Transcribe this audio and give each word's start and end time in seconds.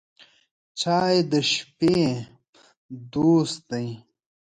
چای 0.79 1.15
د 1.31 1.33
شپې 1.51 1.97
دوست 3.13 3.57
دی. 3.69 3.87